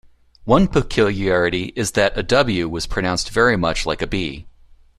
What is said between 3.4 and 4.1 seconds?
much like a